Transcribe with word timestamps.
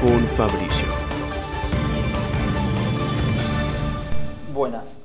con 0.00 0.20
Fabricio. 0.28 0.88
Buenas, 4.52 4.98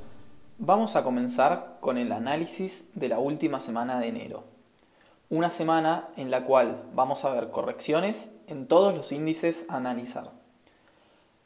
vamos 0.58 0.96
a 0.96 1.02
comenzar 1.02 1.78
con 1.80 1.96
el 1.96 2.12
análisis 2.12 2.90
de 2.94 3.08
la 3.08 3.18
última 3.18 3.60
semana 3.60 4.00
de 4.00 4.08
enero. 4.08 4.44
Una 5.30 5.50
semana 5.50 6.08
en 6.16 6.30
la 6.30 6.44
cual 6.44 6.82
vamos 6.94 7.24
a 7.24 7.32
ver 7.32 7.50
correcciones 7.50 8.34
en 8.48 8.66
todos 8.66 8.94
los 8.94 9.12
índices 9.12 9.64
a 9.68 9.76
analizar. 9.76 10.30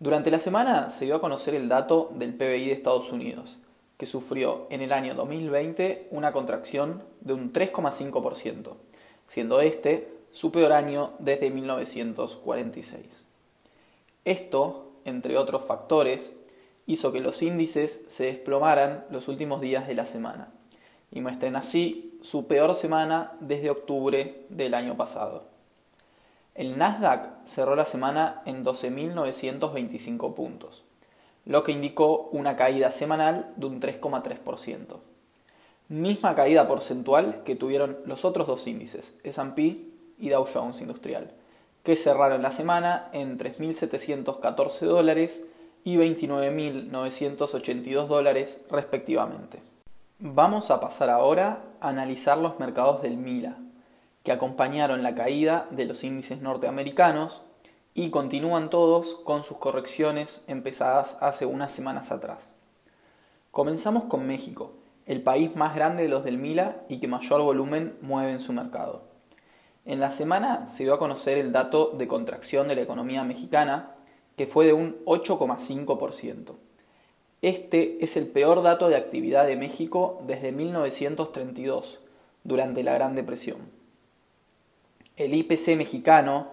Durante 0.01 0.31
la 0.31 0.41
semana 0.41 0.91
se 0.91 1.05
dio 1.05 1.17
a 1.17 1.21
conocer 1.21 1.55
el 1.55 1.69
dato 1.69 2.11
del 2.15 2.35
PBI 2.35 2.67
de 2.67 2.73
Estados 2.73 3.13
Unidos, 3.13 3.59
que 3.97 4.07
sufrió 4.07 4.67
en 4.71 4.83
el 4.83 4.93
año 4.93 5.15
2020 5.15 6.09
una 6.11 6.33
contracción 6.33 7.03
de 7.21 7.35
un 7.35 7.53
3,5%, 7.53 8.73
siendo 9.29 9.61
este 9.61 10.13
su 10.33 10.51
peor 10.51 10.73
año 10.73 11.13
desde 11.21 11.51
1946. 11.51 13.27
Esto, 14.27 14.91
entre 15.05 15.39
otros 15.39 15.65
factores, 15.65 16.37
hizo 16.85 17.13
que 17.13 17.21
los 17.21 17.43
índices 17.43 18.05
se 18.09 18.25
desplomaran 18.25 19.05
los 19.09 19.29
últimos 19.29 19.61
días 19.61 19.87
de 19.87 19.95
la 19.95 20.05
semana 20.05 20.53
y 21.13 21.21
muestren 21.21 21.55
así 21.55 22.19
su 22.23 22.49
peor 22.49 22.75
semana 22.75 23.37
desde 23.39 23.71
octubre 23.71 24.45
del 24.49 24.75
año 24.75 24.97
pasado. 24.97 25.45
El 26.57 26.77
Nasdaq 26.77 27.47
cerró 27.47 27.77
la 27.77 27.85
semana 27.85 28.43
en 28.47 28.65
12.925 28.65 30.35
puntos, 30.35 30.83
lo 31.45 31.63
que 31.63 31.71
indicó 31.71 32.29
una 32.33 32.57
caída 32.57 32.91
semanal 32.91 33.53
de 33.55 33.67
un 33.67 33.81
3,3%. 33.81 34.97
Misma 35.89 36.35
caída 36.35 36.67
porcentual 36.67 37.45
que 37.45 37.55
tuvieron 37.55 37.99
los 38.07 38.25
otros 38.25 38.49
dos 38.49 38.67
índices, 38.67 39.15
SP 39.23 39.87
y 40.19 40.31
Dow 40.31 40.45
Jones 40.53 40.81
Industrial, 40.81 41.31
que 41.87 41.97
cerraron 41.97 42.43
la 42.43 42.51
semana 42.51 43.09
en 43.13 43.39
3.714 43.39 44.87
dólares 44.87 45.45
y 45.85 45.97
29.982 45.97 48.09
dólares 48.09 48.61
respectivamente. 48.69 49.63
Vamos 50.19 50.73
a 50.73 50.81
pasar 50.81 51.11
ahora 51.11 51.63
a 51.81 51.91
analizar 51.91 52.39
los 52.39 52.59
mercados 52.59 53.03
del 53.03 53.19
MILA, 53.19 53.59
que 54.25 54.33
acompañaron 54.33 55.05
la 55.05 55.15
caída 55.15 55.69
de 55.71 55.85
los 55.85 56.03
índices 56.03 56.43
norteamericanos 56.43 57.43
y 57.95 58.11
continúan 58.11 58.69
todos 58.69 59.15
con 59.15 59.45
sus 59.45 59.59
correcciones 59.59 60.43
empezadas 60.49 61.17
hace 61.21 61.47
unas 61.47 61.73
semanas 61.73 62.11
atrás. 62.11 62.53
Comenzamos 63.53 64.07
con 64.07 64.27
México, 64.27 64.73
el 65.07 65.23
país 65.23 65.55
más 65.55 65.77
grande 65.77 66.03
de 66.03 66.09
los 66.09 66.25
del 66.25 66.39
MILA 66.39 66.79
y 66.89 66.99
que 66.99 67.07
mayor 67.07 67.43
volumen 67.43 67.97
mueve 68.03 68.33
en 68.33 68.41
su 68.41 68.53
mercado. 68.53 69.15
En 69.87 70.01
la 70.01 70.11
semana 70.11 70.67
se 70.67 70.83
dio 70.83 70.95
a 70.95 70.99
conocer 70.99 71.39
el 71.39 71.53
dato 71.53 71.93
de 71.97 72.09
contracción 72.09 72.67
de 72.67 72.75
la 72.75 72.83
economía 72.83 73.23
mexicana, 73.23 73.95
que 74.37 74.49
fue 74.49 74.67
de 74.67 74.73
un 74.73 74.97
8,5%. 75.05 76.57
Este 77.41 78.05
es 78.05 78.17
el 78.17 78.27
peor 78.27 78.65
dato 78.65 78.89
de 78.89 78.97
actividad 78.97 79.47
de 79.47 79.55
México 79.55 80.21
desde 80.27 80.51
1932, 80.51 82.01
durante 82.43 82.83
la 82.83 82.95
Gran 82.95 83.15
Depresión. 83.15 83.59
El 85.15 85.35
IPC 85.35 85.77
mexicano, 85.77 86.49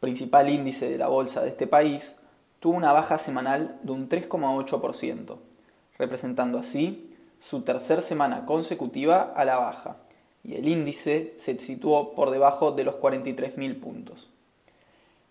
principal 0.00 0.48
índice 0.48 0.88
de 0.88 0.96
la 0.96 1.08
bolsa 1.08 1.42
de 1.42 1.50
este 1.50 1.66
país, 1.66 2.16
tuvo 2.60 2.78
una 2.78 2.92
baja 2.92 3.18
semanal 3.18 3.78
de 3.82 3.92
un 3.92 4.08
3,8%, 4.08 5.36
representando 5.98 6.58
así 6.58 7.14
su 7.40 7.60
tercera 7.60 8.00
semana 8.00 8.46
consecutiva 8.46 9.34
a 9.36 9.44
la 9.44 9.58
baja 9.58 9.98
y 10.42 10.56
el 10.56 10.68
índice 10.68 11.34
se 11.36 11.58
situó 11.58 12.12
por 12.12 12.30
debajo 12.30 12.72
de 12.72 12.84
los 12.84 12.96
43.000 12.96 13.80
puntos. 13.80 14.28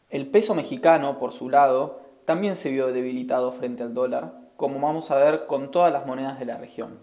El 0.10 0.28
peso 0.28 0.56
mexicano, 0.56 1.20
por 1.20 1.32
su 1.32 1.50
lado, 1.50 2.02
también 2.26 2.56
se 2.56 2.72
vio 2.72 2.88
debilitado 2.92 3.52
frente 3.52 3.84
al 3.84 3.94
dólar, 3.94 4.34
como 4.58 4.80
vamos 4.80 5.12
a 5.12 5.18
ver 5.18 5.46
con 5.46 5.72
todas 5.72 5.92
las 5.92 6.06
monedas 6.06 6.40
de 6.40 6.46
la 6.46 6.58
región. 6.58 7.00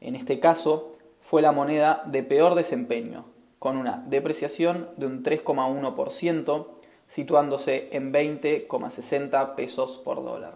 En 0.00 0.14
este 0.14 0.40
caso, 0.40 0.92
fue 1.20 1.42
la 1.42 1.52
moneda 1.52 2.02
de 2.06 2.22
peor 2.22 2.54
desempeño, 2.54 3.24
con 3.58 3.76
una 3.76 4.04
depreciación 4.06 4.90
de 4.96 5.06
un 5.06 5.24
3,1%, 5.24 6.66
situándose 7.08 7.88
en 7.92 8.12
20,60 8.12 9.54
pesos 9.54 9.98
por 10.04 10.24
dólar. 10.24 10.54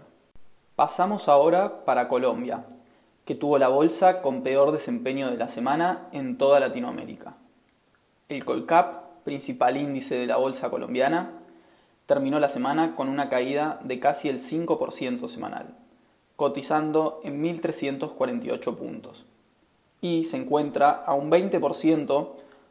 Pasamos 0.76 1.28
ahora 1.28 1.84
para 1.84 2.08
Colombia, 2.08 2.64
que 3.30 3.36
tuvo 3.36 3.58
la 3.58 3.68
bolsa 3.68 4.22
con 4.22 4.42
peor 4.42 4.72
desempeño 4.72 5.30
de 5.30 5.36
la 5.36 5.48
semana 5.48 6.08
en 6.10 6.36
toda 6.36 6.58
Latinoamérica. 6.58 7.36
El 8.28 8.44
Colcap, 8.44 9.22
principal 9.22 9.76
índice 9.76 10.16
de 10.16 10.26
la 10.26 10.36
bolsa 10.36 10.68
colombiana, 10.68 11.30
terminó 12.06 12.40
la 12.40 12.48
semana 12.48 12.96
con 12.96 13.08
una 13.08 13.28
caída 13.28 13.78
de 13.84 14.00
casi 14.00 14.28
el 14.28 14.40
5% 14.40 15.28
semanal, 15.28 15.76
cotizando 16.34 17.20
en 17.22 17.40
1.348 17.40 18.74
puntos, 18.74 19.24
y 20.00 20.24
se 20.24 20.36
encuentra 20.36 20.90
a 20.90 21.14
un 21.14 21.30
20% 21.30 22.30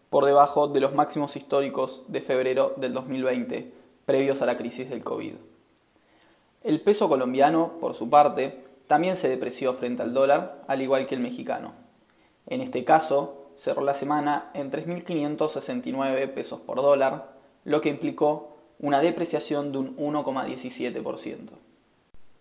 por 0.10 0.26
debajo 0.26 0.68
de 0.68 0.82
los 0.82 0.94
máximos 0.94 1.38
históricos 1.38 2.04
de 2.10 2.20
febrero 2.20 2.74
del 2.76 2.94
2020, 2.94 3.72
previos 4.06 4.42
a 4.42 4.46
la 4.46 4.58
crisis 4.58 4.90
del 4.90 5.06
COVID. 5.06 5.36
El 6.66 6.82
peso 6.82 7.08
colombiano, 7.08 7.76
por 7.80 7.94
su 7.94 8.10
parte, 8.10 8.68
también 8.90 9.18
se 9.18 9.30
depreció 9.30 9.76
frente 9.76 10.02
al 10.02 10.16
dólar, 10.16 10.64
al 10.68 10.82
igual 10.82 11.06
que 11.06 11.14
el 11.14 11.22
mexicano. 11.22 11.74
En 12.48 12.60
este 12.60 12.84
caso, 12.84 13.52
cerró 13.56 13.84
la 13.84 13.94
semana 13.94 14.50
en 14.56 14.72
3.569 14.72 16.34
pesos 16.34 16.60
por 16.60 16.82
dólar, 16.82 17.36
lo 17.66 17.82
que 17.82 17.90
implicó 17.90 18.58
una 18.80 19.00
depreciación 19.00 19.72
de 19.72 19.78
un 19.78 19.96
1,17%. 19.96 21.50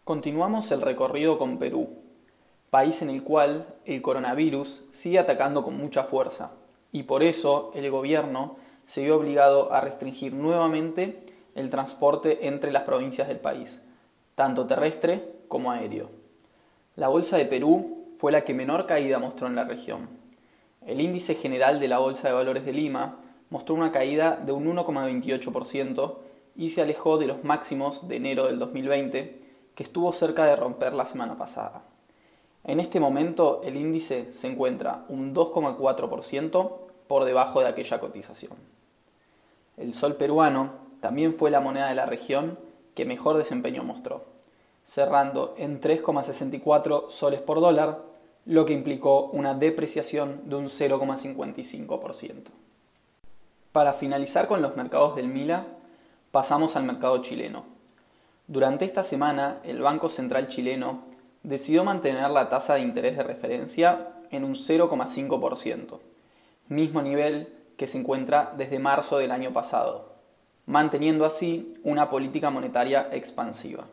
Continuamos 0.04 0.72
el 0.72 0.80
recorrido 0.80 1.36
con 1.36 1.58
Perú, 1.58 1.90
país 2.70 3.02
en 3.02 3.10
el 3.10 3.22
cual 3.22 3.66
el 3.84 4.00
coronavirus 4.00 4.84
sigue 4.90 5.18
atacando 5.18 5.62
con 5.62 5.76
mucha 5.76 6.04
fuerza, 6.04 6.52
y 6.92 7.02
por 7.02 7.22
eso 7.22 7.72
el 7.74 7.90
gobierno 7.90 8.56
se 8.86 9.02
vio 9.02 9.16
obligado 9.16 9.70
a 9.70 9.82
restringir 9.82 10.32
nuevamente 10.32 11.26
el 11.54 11.68
transporte 11.68 12.48
entre 12.48 12.72
las 12.72 12.84
provincias 12.84 13.28
del 13.28 13.38
país, 13.38 13.82
tanto 14.34 14.66
terrestre 14.66 15.30
como 15.48 15.70
aéreo. 15.70 16.17
La 16.98 17.06
bolsa 17.06 17.36
de 17.36 17.44
Perú 17.44 17.94
fue 18.16 18.32
la 18.32 18.42
que 18.42 18.54
menor 18.54 18.86
caída 18.86 19.20
mostró 19.20 19.46
en 19.46 19.54
la 19.54 19.62
región. 19.62 20.08
El 20.84 21.00
índice 21.00 21.36
general 21.36 21.78
de 21.78 21.86
la 21.86 22.00
Bolsa 22.00 22.26
de 22.26 22.34
Valores 22.34 22.66
de 22.66 22.72
Lima 22.72 23.20
mostró 23.50 23.76
una 23.76 23.92
caída 23.92 24.34
de 24.34 24.50
un 24.50 24.66
1,28% 24.66 26.16
y 26.56 26.70
se 26.70 26.82
alejó 26.82 27.16
de 27.16 27.28
los 27.28 27.44
máximos 27.44 28.08
de 28.08 28.16
enero 28.16 28.46
del 28.46 28.58
2020, 28.58 29.40
que 29.76 29.82
estuvo 29.84 30.12
cerca 30.12 30.44
de 30.46 30.56
romper 30.56 30.92
la 30.92 31.06
semana 31.06 31.38
pasada. 31.38 31.84
En 32.64 32.80
este 32.80 32.98
momento 32.98 33.60
el 33.62 33.76
índice 33.76 34.34
se 34.34 34.48
encuentra 34.48 35.04
un 35.08 35.32
2,4% 35.32 36.72
por 37.06 37.24
debajo 37.26 37.60
de 37.60 37.68
aquella 37.68 38.00
cotización. 38.00 38.54
El 39.76 39.94
sol 39.94 40.16
peruano 40.16 40.72
también 40.98 41.32
fue 41.32 41.52
la 41.52 41.60
moneda 41.60 41.90
de 41.90 41.94
la 41.94 42.06
región 42.06 42.58
que 42.96 43.04
mejor 43.04 43.36
desempeño 43.36 43.84
mostró 43.84 44.36
cerrando 44.88 45.54
en 45.58 45.80
3,64 45.82 47.10
soles 47.10 47.42
por 47.42 47.60
dólar, 47.60 48.00
lo 48.46 48.64
que 48.64 48.72
implicó 48.72 49.26
una 49.26 49.52
depreciación 49.52 50.48
de 50.48 50.56
un 50.56 50.70
0,55%. 50.70 52.44
Para 53.72 53.92
finalizar 53.92 54.48
con 54.48 54.62
los 54.62 54.76
mercados 54.76 55.14
del 55.14 55.28
Mila, 55.28 55.66
pasamos 56.30 56.74
al 56.74 56.84
mercado 56.84 57.20
chileno. 57.20 57.66
Durante 58.46 58.86
esta 58.86 59.04
semana, 59.04 59.60
el 59.62 59.82
Banco 59.82 60.08
Central 60.08 60.48
chileno 60.48 61.02
decidió 61.42 61.84
mantener 61.84 62.30
la 62.30 62.48
tasa 62.48 62.74
de 62.74 62.80
interés 62.80 63.18
de 63.18 63.24
referencia 63.24 64.08
en 64.30 64.42
un 64.42 64.54
0,5%, 64.54 65.98
mismo 66.68 67.02
nivel 67.02 67.54
que 67.76 67.86
se 67.86 67.98
encuentra 67.98 68.54
desde 68.56 68.78
marzo 68.78 69.18
del 69.18 69.32
año 69.32 69.52
pasado, 69.52 70.14
manteniendo 70.64 71.26
así 71.26 71.74
una 71.84 72.08
política 72.08 72.48
monetaria 72.48 73.10
expansiva. 73.12 73.84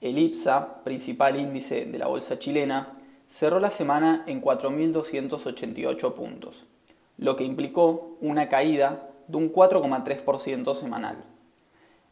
El 0.00 0.18
IPSA, 0.18 0.84
principal 0.84 1.38
índice 1.38 1.84
de 1.84 1.98
la 1.98 2.06
bolsa 2.06 2.38
chilena, 2.38 2.98
cerró 3.28 3.58
la 3.58 3.70
semana 3.70 4.22
en 4.26 4.40
4.288 4.40 6.14
puntos, 6.14 6.64
lo 7.16 7.36
que 7.36 7.44
implicó 7.44 8.16
una 8.20 8.48
caída 8.48 9.10
de 9.26 9.36
un 9.36 9.52
4,3% 9.52 10.74
semanal. 10.74 11.24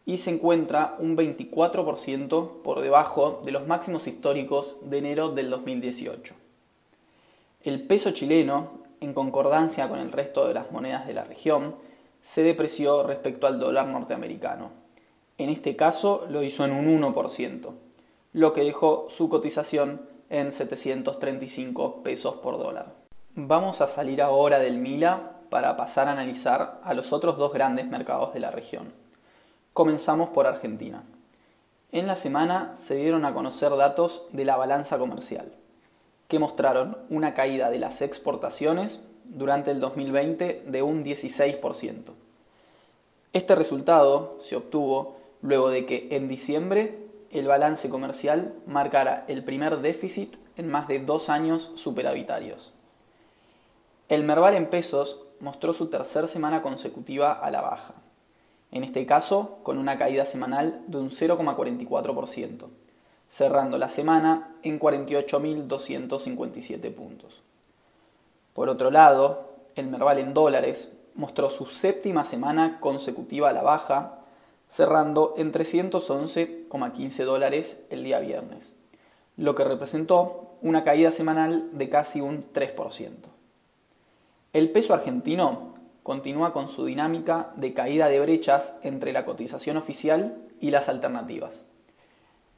y 0.08 0.18
se 0.18 0.30
encuentra 0.30 0.94
un 1.00 1.16
24% 1.16 2.62
por 2.62 2.80
debajo 2.80 3.42
de 3.44 3.50
los 3.50 3.66
máximos 3.66 4.06
históricos 4.06 4.76
de 4.82 4.98
enero 4.98 5.30
del 5.30 5.50
2018. 5.50 6.32
El 7.64 7.82
peso 7.88 8.12
chileno, 8.12 8.84
en 9.00 9.12
concordancia 9.12 9.88
con 9.88 9.98
el 9.98 10.12
resto 10.12 10.46
de 10.46 10.54
las 10.54 10.70
monedas 10.70 11.08
de 11.08 11.14
la 11.14 11.24
región, 11.24 11.74
se 12.22 12.44
depreció 12.44 13.02
respecto 13.02 13.48
al 13.48 13.58
dólar 13.58 13.88
norteamericano. 13.88 14.70
En 15.38 15.50
este 15.50 15.76
caso 15.76 16.26
lo 16.30 16.42
hizo 16.42 16.64
en 16.64 16.72
un 16.72 17.02
1%, 17.02 17.70
lo 18.32 18.52
que 18.54 18.64
dejó 18.64 19.08
su 19.10 19.28
cotización 19.28 20.00
en 20.30 20.50
735 20.50 22.02
pesos 22.02 22.36
por 22.36 22.58
dólar. 22.58 22.94
Vamos 23.34 23.82
a 23.82 23.86
salir 23.86 24.22
ahora 24.22 24.58
del 24.58 24.78
Mila 24.78 25.32
para 25.50 25.76
pasar 25.76 26.08
a 26.08 26.12
analizar 26.12 26.80
a 26.82 26.94
los 26.94 27.12
otros 27.12 27.36
dos 27.36 27.52
grandes 27.52 27.86
mercados 27.86 28.32
de 28.32 28.40
la 28.40 28.50
región. 28.50 28.94
Comenzamos 29.74 30.30
por 30.30 30.46
Argentina. 30.46 31.04
En 31.92 32.06
la 32.06 32.16
semana 32.16 32.74
se 32.74 32.96
dieron 32.96 33.26
a 33.26 33.34
conocer 33.34 33.76
datos 33.76 34.24
de 34.32 34.46
la 34.46 34.56
balanza 34.56 34.98
comercial, 34.98 35.52
que 36.28 36.38
mostraron 36.38 36.96
una 37.10 37.34
caída 37.34 37.70
de 37.70 37.78
las 37.78 38.00
exportaciones 38.00 39.02
durante 39.24 39.70
el 39.70 39.80
2020 39.80 40.64
de 40.66 40.82
un 40.82 41.04
16%. 41.04 42.12
Este 43.34 43.54
resultado 43.54 44.30
se 44.40 44.56
obtuvo 44.56 45.16
luego 45.46 45.70
de 45.70 45.86
que 45.86 46.08
en 46.10 46.28
diciembre 46.28 46.98
el 47.30 47.46
balance 47.46 47.88
comercial 47.88 48.54
marcara 48.66 49.24
el 49.28 49.44
primer 49.44 49.78
déficit 49.78 50.36
en 50.56 50.68
más 50.68 50.88
de 50.88 50.98
dos 50.98 51.28
años 51.28 51.70
superavitarios. 51.76 52.72
El 54.08 54.24
Merval 54.24 54.54
en 54.54 54.70
pesos 54.70 55.20
mostró 55.40 55.72
su 55.72 55.88
tercera 55.88 56.26
semana 56.26 56.62
consecutiva 56.62 57.32
a 57.32 57.48
la 57.50 57.60
baja, 57.60 57.94
en 58.72 58.82
este 58.84 59.04
caso 59.06 59.58
con 59.62 59.78
una 59.78 59.96
caída 59.98 60.26
semanal 60.26 60.82
de 60.86 60.98
un 60.98 61.10
0,44%, 61.10 62.66
cerrando 63.28 63.78
la 63.78 63.88
semana 63.88 64.56
en 64.62 64.80
48.257 64.80 66.92
puntos. 66.92 67.40
Por 68.52 68.68
otro 68.68 68.90
lado, 68.90 69.52
el 69.74 69.86
Merval 69.86 70.18
en 70.18 70.34
dólares 70.34 70.92
mostró 71.14 71.48
su 71.50 71.66
séptima 71.66 72.24
semana 72.24 72.80
consecutiva 72.80 73.50
a 73.50 73.52
la 73.52 73.62
baja, 73.62 74.18
cerrando 74.68 75.34
en 75.36 75.52
311,15 75.52 77.24
dólares 77.24 77.80
el 77.90 78.04
día 78.04 78.20
viernes, 78.20 78.74
lo 79.36 79.54
que 79.54 79.64
representó 79.64 80.56
una 80.62 80.84
caída 80.84 81.10
semanal 81.10 81.70
de 81.72 81.88
casi 81.88 82.20
un 82.20 82.52
3%. 82.52 83.10
El 84.52 84.70
peso 84.70 84.94
argentino 84.94 85.74
continúa 86.02 86.52
con 86.52 86.68
su 86.68 86.84
dinámica 86.84 87.52
de 87.56 87.74
caída 87.74 88.08
de 88.08 88.20
brechas 88.20 88.76
entre 88.82 89.12
la 89.12 89.24
cotización 89.24 89.76
oficial 89.76 90.36
y 90.60 90.70
las 90.70 90.88
alternativas. 90.88 91.64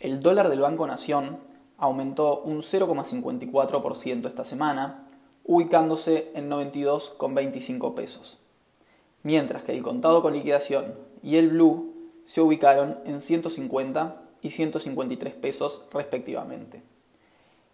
El 0.01 0.21
dólar 0.21 0.49
del 0.49 0.61
Banco 0.61 0.87
Nación 0.87 1.39
aumentó 1.77 2.41
un 2.41 2.59
0,54% 2.59 4.27
esta 4.27 4.45
semana, 4.45 5.09
ubicándose 5.45 6.31
en 6.35 6.51
92,25 6.51 7.95
pesos, 7.95 8.39
mientras 9.23 9.65
que 9.65 9.73
el 9.73 9.83
contado 9.83 10.23
con 10.23 10.35
liquidación 10.35 10.95
y 11.23 11.37
el 11.37 11.49
blue 11.49 11.98
se 12.29 12.43
ubicaron 12.43 12.99
en 13.07 13.23
150 13.23 14.21
y 14.43 14.51
153 14.51 15.35
pesos 15.35 15.87
respectivamente. 15.91 16.83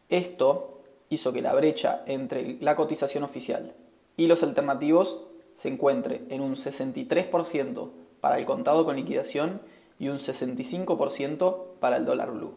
Esto 0.08 0.80
hizo 1.10 1.32
que 1.32 1.42
la 1.42 1.52
brecha 1.54 2.04
entre 2.06 2.58
la 2.60 2.76
cotización 2.76 3.24
oficial 3.24 3.74
y 4.16 4.28
los 4.28 4.44
alternativos 4.44 5.24
se 5.56 5.68
encuentre 5.70 6.22
en 6.28 6.40
un 6.40 6.54
63% 6.54 7.90
para 8.20 8.38
el 8.38 8.46
contado 8.46 8.84
con 8.84 8.94
liquidación 8.94 9.60
y 9.98 10.08
un 10.08 10.18
65% 10.18 11.56
para 11.80 11.96
el 11.96 12.06
dólar 12.06 12.30
blue. 12.30 12.54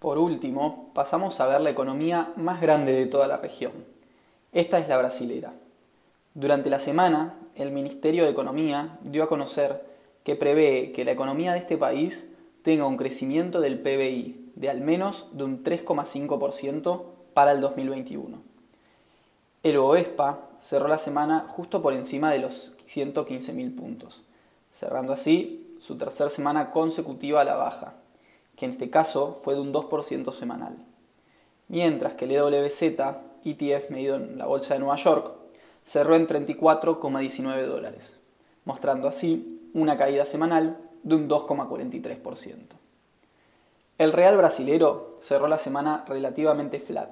Por 0.00 0.18
último, 0.18 0.90
pasamos 0.92 1.40
a 1.40 1.46
ver 1.46 1.62
la 1.62 1.70
economía 1.70 2.34
más 2.36 2.60
grande 2.60 2.92
de 2.92 3.06
toda 3.06 3.26
la 3.26 3.38
región. 3.38 3.72
Esta 4.52 4.78
es 4.78 4.88
la 4.88 4.98
brasilera. 4.98 5.54
Durante 6.34 6.68
la 6.68 6.80
semana, 6.80 7.38
el 7.54 7.70
Ministerio 7.70 8.24
de 8.24 8.30
Economía 8.30 8.98
dio 9.04 9.24
a 9.24 9.28
conocer 9.28 9.93
que 10.24 10.36
prevé 10.36 10.92
que 10.92 11.04
la 11.04 11.12
economía 11.12 11.52
de 11.52 11.58
este 11.58 11.76
país 11.76 12.28
tenga 12.62 12.86
un 12.86 12.96
crecimiento 12.96 13.60
del 13.60 13.78
PBI 13.78 14.52
de 14.56 14.70
al 14.70 14.80
menos 14.80 15.26
de 15.32 15.44
un 15.44 15.62
3,5% 15.62 17.02
para 17.34 17.52
el 17.52 17.60
2021. 17.60 18.42
El 19.62 19.76
OESPA 19.76 20.48
cerró 20.58 20.88
la 20.88 20.98
semana 20.98 21.46
justo 21.48 21.82
por 21.82 21.92
encima 21.92 22.30
de 22.30 22.38
los 22.38 22.74
115.000 22.86 23.76
puntos, 23.76 24.22
cerrando 24.72 25.12
así 25.12 25.76
su 25.80 25.96
tercera 25.96 26.30
semana 26.30 26.70
consecutiva 26.70 27.42
a 27.42 27.44
la 27.44 27.56
baja, 27.56 27.94
que 28.56 28.64
en 28.64 28.72
este 28.72 28.90
caso 28.90 29.32
fue 29.32 29.54
de 29.54 29.60
un 29.60 29.72
2% 29.72 30.32
semanal. 30.32 30.76
Mientras 31.68 32.14
que 32.14 32.24
el 32.26 32.32
EWZ, 32.32 32.82
ETF 33.44 33.90
medido 33.90 34.16
en 34.16 34.38
la 34.38 34.46
bolsa 34.46 34.74
de 34.74 34.80
Nueva 34.80 34.96
York, 34.96 35.32
cerró 35.84 36.16
en 36.16 36.26
34,19 36.26 37.66
dólares, 37.66 38.16
mostrando 38.64 39.08
así 39.08 39.53
una 39.74 39.98
caída 39.98 40.24
semanal 40.24 40.78
de 41.02 41.16
un 41.16 41.28
2,43%. 41.28 42.56
El 43.98 44.12
real 44.12 44.36
brasilero 44.36 45.18
cerró 45.20 45.46
la 45.46 45.58
semana 45.58 46.04
relativamente 46.08 46.80
flat, 46.80 47.10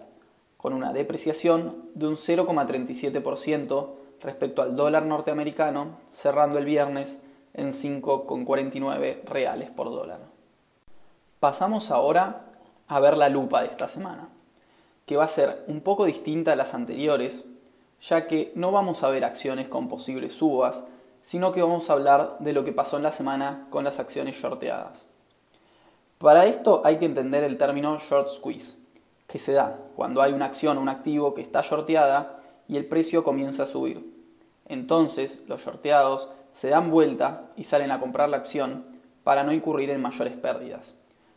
con 0.57 0.73
una 0.73 0.93
depreciación 0.93 1.91
de 1.95 2.07
un 2.09 2.17
0,37% 2.17 3.91
respecto 4.21 4.63
al 4.63 4.77
dólar 4.77 5.05
norteamericano, 5.05 5.97
cerrando 6.11 6.59
el 6.59 6.65
viernes 6.65 7.19
en 7.55 7.73
5,49 7.73 9.25
reales 9.25 9.71
por 9.71 9.91
dólar. 9.91 10.21
Pasamos 11.41 11.91
ahora 11.91 12.47
a 12.89 13.01
ver 13.01 13.17
la 13.17 13.29
lupa 13.29 13.63
de 13.63 13.69
esta 13.69 13.89
semana, 13.89 14.29
que 15.07 15.17
va 15.17 15.25
a 15.25 15.29
ser 15.29 15.65
un 15.67 15.81
poco 15.81 16.05
distinta 16.05 16.53
a 16.53 16.57
las 16.57 16.75
anteriores, 16.75 17.45
ya 18.01 18.27
que 18.27 18.53
no 18.55 18.73
vamos 18.73 19.03
a 19.03 19.11
ver 19.11 19.25
acciones 19.25 19.69
con 19.69 19.89
posibles 19.89 20.33
subas, 20.33 20.85
sino 21.23 21.53
que 21.53 21.63
vamos 21.63 21.89
a 21.89 21.95
hablar 21.95 22.37
de 22.41 22.53
lo 22.53 22.65
que 22.65 22.73
pasó 22.73 22.97
en 22.97 23.05
la 23.05 23.13
semana 23.13 23.67
con 23.71 23.85
las 23.85 24.01
acciones 24.01 24.37
shorteadas. 24.37 25.07
Para 26.19 26.47
esto 26.47 26.83
hay 26.85 26.99
que 26.99 27.05
entender 27.05 27.45
el 27.45 27.59
término 27.59 27.99
short 27.99 28.29
squeeze, 28.29 28.77
que 29.27 29.39
se 29.39 29.53
da 29.53 29.79
cuando 29.97 30.23
hay 30.23 30.33
una 30.33 30.47
acción 30.47 30.79
o 30.79 30.81
un 30.81 30.89
activo 30.89 31.35
que 31.35 31.43
está 31.43 31.63
shorteada 31.63 32.41
y 32.69 32.77
el 32.77 32.87
precio 32.87 33.25
comienza 33.25 33.65
a 33.65 33.67
subir. 33.67 34.13
Entonces 34.67 35.43
los 35.49 35.65
shorteados 35.65 36.29
se 36.55 36.69
dan 36.69 36.91
vuelta 36.91 37.51
y 37.57 37.65
salen 37.65 37.91
a 37.91 38.01
comprar 38.01 38.29
la 38.29 38.37
acción 38.37 38.85
para 39.25 39.43
no 39.43 39.53
incurrir 39.53 39.91
en 39.91 40.03
mayores 40.03 40.35
pérdidas, 40.35 40.95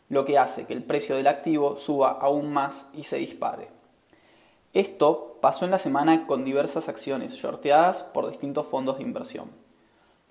lo 0.08 0.24
que 0.24 0.38
hace 0.38 0.66
que 0.66 0.72
el 0.72 0.84
precio 0.84 1.16
del 1.16 1.26
activo 1.26 1.76
suba 1.76 2.18
aún 2.20 2.52
más 2.52 2.88
y 2.92 3.04
se 3.04 3.16
dispare. 3.16 3.68
Esto 4.72 5.38
pasó 5.40 5.64
en 5.64 5.70
la 5.70 5.78
semana 5.78 6.26
con 6.26 6.44
diversas 6.44 6.88
acciones 6.88 7.34
shorteadas 7.34 8.02
por 8.02 8.28
distintos 8.28 8.66
fondos 8.66 8.98
de 8.98 9.04
inversión 9.04 9.65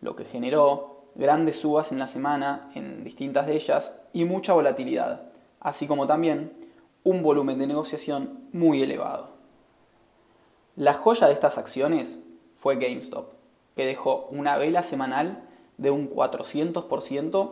lo 0.02 0.16
que 0.16 0.26
generó 0.26 1.10
grandes 1.16 1.60
subas 1.60 1.92
en 1.92 2.00
la 2.00 2.08
semana 2.08 2.70
en 2.76 3.04
distintas 3.04 3.48
de 3.48 3.56
ellas 3.56 4.02
y 4.14 4.26
mucha 4.26 4.54
volatilidad, 4.54 5.32
así 5.60 5.88
como 5.88 6.08
también 6.08 6.54
un 7.04 7.24
volumen 7.24 7.60
de 7.60 7.68
negociación 7.68 8.48
muy 8.52 8.82
elevado. 8.82 9.30
La 10.76 10.94
joya 10.94 11.28
de 11.28 11.34
estas 11.34 11.58
acciones 11.58 12.20
fue 12.54 12.76
GameStop, 12.76 13.32
que 13.76 13.86
dejó 13.86 14.28
una 14.32 14.58
vela 14.58 14.84
semanal 14.84 15.48
de 15.78 15.92
un 15.92 16.10
400% 16.10 17.52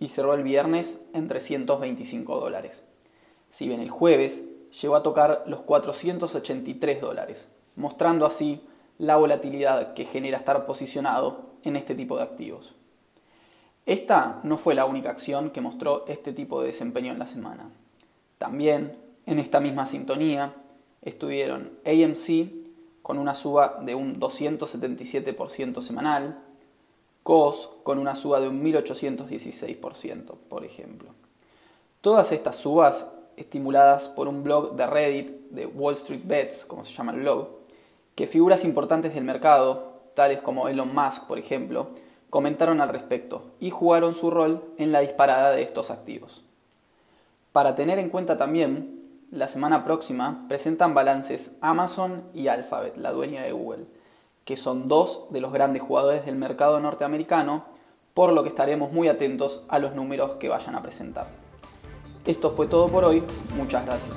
y 0.00 0.08
cerró 0.08 0.34
el 0.34 0.42
viernes 0.42 0.98
en 1.12 1.28
325 1.28 2.40
dólares. 2.40 2.84
Si 3.50 3.68
bien 3.68 3.80
el 3.80 3.90
jueves 3.90 4.42
llegó 4.80 4.96
a 4.96 5.02
tocar 5.02 5.44
los 5.46 5.62
483 5.62 7.00
dólares, 7.00 7.48
mostrando 7.76 8.26
así 8.26 8.66
la 8.98 9.16
volatilidad 9.16 9.94
que 9.94 10.04
genera 10.04 10.38
estar 10.38 10.66
posicionado 10.66 11.54
en 11.64 11.76
este 11.76 11.94
tipo 11.94 12.16
de 12.16 12.22
activos. 12.22 12.74
Esta 13.86 14.40
no 14.44 14.56
fue 14.56 14.74
la 14.74 14.86
única 14.86 15.10
acción 15.10 15.50
que 15.50 15.60
mostró 15.60 16.06
este 16.06 16.32
tipo 16.32 16.60
de 16.60 16.68
desempeño 16.68 17.12
en 17.12 17.18
la 17.18 17.26
semana. 17.26 17.70
También, 18.38 18.96
en 19.26 19.38
esta 19.38 19.60
misma 19.60 19.86
sintonía, 19.86 20.54
estuvieron 21.02 21.72
AMC 21.84 22.64
con 23.02 23.18
una 23.18 23.34
suba 23.34 23.80
de 23.82 23.94
un 23.94 24.18
277% 24.18 25.82
semanal, 25.82 26.42
COS 27.22 27.70
con 27.82 27.98
una 27.98 28.14
suba 28.14 28.40
de 28.40 28.48
un 28.48 28.62
1816%, 28.62 30.34
por 30.48 30.64
ejemplo. 30.64 31.10
Todas 32.00 32.32
estas 32.32 32.56
subas 32.56 33.06
estimuladas 33.36 34.08
por 34.08 34.28
un 34.28 34.42
blog 34.42 34.76
de 34.76 34.86
Reddit 34.86 35.30
de 35.50 35.66
Wall 35.66 35.94
Street 35.94 36.22
Bets, 36.24 36.64
como 36.64 36.84
se 36.84 36.92
llama 36.92 37.12
el 37.12 37.20
blog, 37.20 37.48
que 38.14 38.26
figuras 38.26 38.64
importantes 38.64 39.14
del 39.14 39.24
mercado 39.24 39.94
tales 40.14 40.40
como 40.40 40.68
Elon 40.68 40.94
Musk, 40.94 41.24
por 41.24 41.38
ejemplo, 41.38 41.88
comentaron 42.30 42.80
al 42.80 42.88
respecto 42.88 43.42
y 43.60 43.70
jugaron 43.70 44.14
su 44.14 44.30
rol 44.30 44.64
en 44.78 44.92
la 44.92 45.00
disparada 45.00 45.50
de 45.50 45.62
estos 45.62 45.90
activos. 45.90 46.42
Para 47.52 47.74
tener 47.74 47.98
en 47.98 48.10
cuenta 48.10 48.36
también, 48.36 49.00
la 49.30 49.48
semana 49.48 49.84
próxima 49.84 50.44
presentan 50.48 50.94
balances 50.94 51.56
Amazon 51.60 52.24
y 52.34 52.48
Alphabet, 52.48 52.96
la 52.96 53.12
dueña 53.12 53.42
de 53.42 53.52
Google, 53.52 53.86
que 54.44 54.56
son 54.56 54.86
dos 54.86 55.26
de 55.30 55.40
los 55.40 55.52
grandes 55.52 55.82
jugadores 55.82 56.26
del 56.26 56.36
mercado 56.36 56.78
norteamericano, 56.80 57.64
por 58.14 58.32
lo 58.32 58.42
que 58.42 58.48
estaremos 58.48 58.92
muy 58.92 59.08
atentos 59.08 59.62
a 59.68 59.78
los 59.78 59.94
números 59.94 60.32
que 60.38 60.48
vayan 60.48 60.76
a 60.76 60.82
presentar. 60.82 61.26
Esto 62.26 62.50
fue 62.50 62.66
todo 62.68 62.88
por 62.88 63.04
hoy, 63.04 63.22
muchas 63.56 63.84
gracias. 63.84 64.16